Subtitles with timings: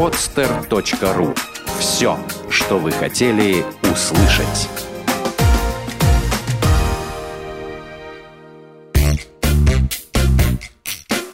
[0.00, 1.36] podster.ru.
[1.78, 4.70] Все, что вы хотели услышать.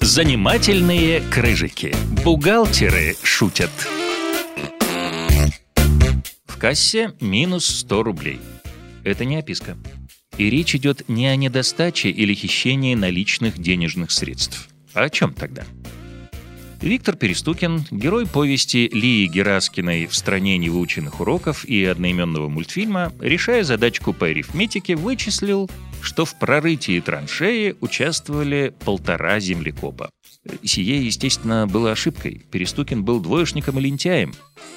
[0.00, 1.94] Занимательные крыжики.
[2.24, 3.70] Бухгалтеры шутят.
[6.46, 8.40] В кассе минус 100 рублей.
[9.04, 9.76] Это не описка.
[10.38, 14.68] И речь идет не о недостаче или хищении наличных денежных средств.
[14.92, 15.62] А о чем тогда?
[16.80, 24.12] Виктор Перестукин, герой повести Лии Гераскиной «В стране невыученных уроков» и одноименного мультфильма, решая задачку
[24.12, 25.70] по арифметике, вычислил,
[26.02, 30.10] что в прорытии траншеи участвовали полтора землекопа.
[30.62, 32.42] Сие, естественно, было ошибкой.
[32.50, 34.34] Перестукин был двоечником и лентяем.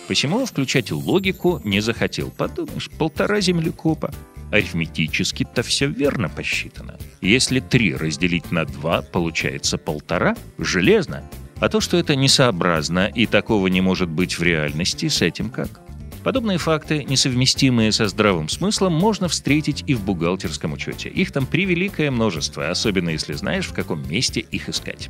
[0.08, 2.32] Посему включать логику не захотел.
[2.32, 4.12] Подумаешь, полтора землекопа.
[4.52, 6.98] Арифметически-то все верно посчитано.
[7.22, 10.36] Если три разделить на два, получается полтора.
[10.58, 11.30] Железно.
[11.60, 15.82] А то, что это несообразно и такого не может быть в реальности, с этим как?
[16.24, 21.10] Подобные факты, несовместимые со здравым смыслом, можно встретить и в бухгалтерском учете.
[21.10, 25.10] Их там превеликое множество, особенно если знаешь, в каком месте их искать.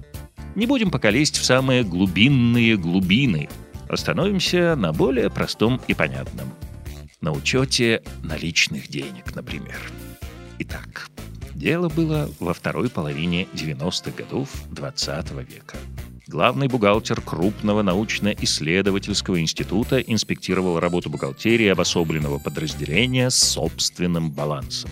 [0.56, 3.50] Не будем пока лезть в самые глубинные глубины.
[3.88, 6.52] Остановимся на более простом и понятном.
[7.22, 9.78] На учете наличных денег, например.
[10.60, 11.10] Итак,
[11.54, 15.78] дело было во второй половине 90-х годов 20 века.
[16.30, 24.92] Главный бухгалтер крупного научно-исследовательского института инспектировал работу бухгалтерии обособленного подразделения с собственным балансом.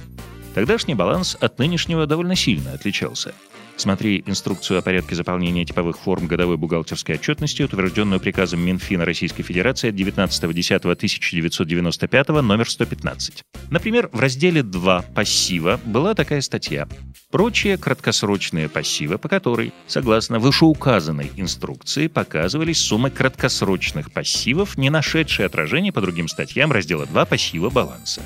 [0.55, 3.35] Тогдашний баланс от нынешнего довольно сильно отличался–
[3.77, 9.89] Смотри инструкцию о порядке заполнения типовых форм годовой бухгалтерской отчетности, утвержденную приказом Минфина Российской Федерации
[9.89, 13.43] от 19.10.1995 номер 115.
[13.69, 16.87] Например, в разделе 2 «Пассива» была такая статья
[17.29, 25.93] «Прочие краткосрочные пассивы, по которой, согласно вышеуказанной инструкции, показывались суммы краткосрочных пассивов, не нашедшие отражения
[25.93, 28.23] по другим статьям раздела 2 «Пассива баланса».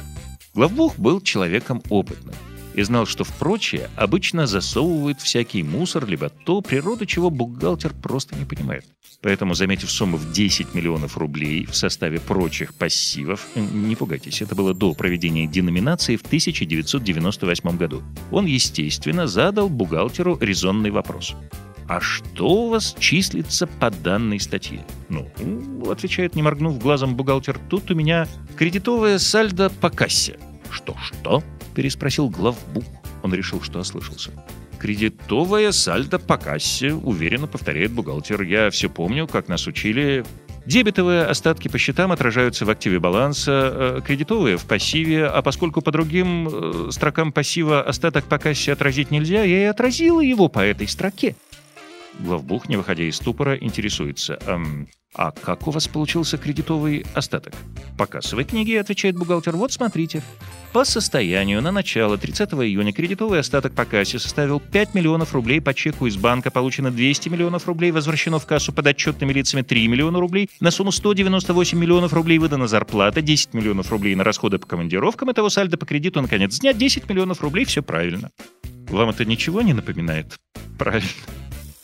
[0.54, 2.36] Главбух был человеком опытным
[2.74, 8.36] и знал, что в прочее обычно засовывают всякий мусор, либо то, природу чего бухгалтер просто
[8.36, 8.86] не понимает.
[9.22, 14.74] Поэтому, заметив сумму в 10 миллионов рублей в составе прочих пассивов, не пугайтесь, это было
[14.74, 21.36] до проведения деноминации в 1998 году, он, естественно, задал бухгалтеру резонный вопрос.
[21.88, 25.30] «А что у вас числится по данной статье?» «Ну,—
[25.92, 30.40] отвечает, не моргнув глазом бухгалтер,— тут у меня кредитовая сальдо по кассе».
[30.70, 31.44] «Что-что?»—
[31.74, 32.84] переспросил главбух.
[33.24, 34.32] Он решил, что ослышался.
[34.80, 38.42] «Кредитовая сальдо по кассе»,— уверенно повторяет бухгалтер.
[38.42, 40.26] «Я все помню, как нас учили.
[40.66, 45.92] Дебетовые остатки по счетам отражаются в активе баланса, э, кредитовые— в пассиве, а поскольку по
[45.92, 50.88] другим э, строкам пассива остаток по кассе отразить нельзя, я и отразила его по этой
[50.88, 51.36] строке».
[52.20, 54.40] Главбух, не выходя из ступора, интересуется.
[54.46, 57.54] Эм, «А как у вас получился кредитовый остаток?»
[57.98, 59.58] «По кассовой книге»,— отвечает бухгалтер.
[59.58, 60.24] «Вот смотрите».
[60.72, 65.74] По состоянию на начало 30 июня кредитовый остаток по кассе составил 5 миллионов рублей, по
[65.74, 70.22] чеку из банка получено 200 миллионов рублей, возвращено в кассу под отчетными лицами 3 миллиона
[70.22, 75.30] рублей, на сумму 198 миллионов рублей выдана зарплата, 10 миллионов рублей на расходы по командировкам,
[75.30, 78.32] итого сальдо по кредиту на конец дня 10 миллионов рублей, все правильно.
[78.88, 80.38] Вам это ничего не напоминает?
[80.78, 81.10] Правильно.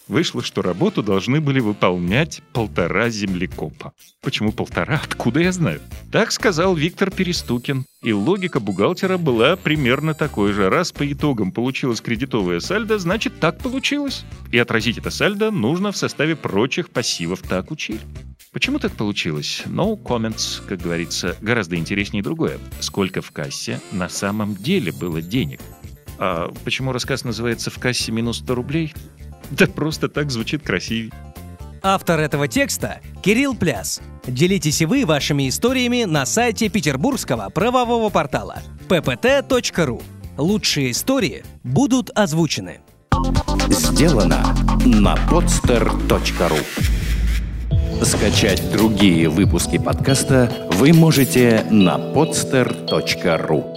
[0.07, 3.91] Вышло, что работу должны были выполнять полтора землекопа.
[4.21, 5.01] Почему полтора?
[5.03, 5.81] Откуда я знаю?
[6.11, 7.85] Так сказал Виктор Перестукин.
[8.03, 10.69] И логика бухгалтера была примерно такой же.
[10.69, 14.23] Раз по итогам получилось кредитовое сальдо, значит так получилось.
[14.51, 17.41] И отразить это сальдо нужно в составе прочих пассивов.
[17.41, 17.99] Так учили.
[18.53, 19.63] Почему так получилось?
[19.65, 21.35] No comments, как говорится.
[21.41, 22.59] Гораздо интереснее другое.
[22.79, 25.59] Сколько в кассе на самом деле было денег?
[26.17, 28.93] А почему рассказ называется «В кассе минус 100 рублей»?
[29.51, 31.11] Да просто так звучит красивее.
[31.81, 34.01] Автор этого текста– Кирилл Пляс.
[34.25, 40.01] Делитесь и вы вашими историями на сайте петербургского правового портала ppt.ru.
[40.37, 42.79] Лучшие истории будут озвучены.
[43.69, 46.63] Сделано на podster.ru
[48.03, 53.76] Скачать другие выпуски подкаста вы можете на podster.ru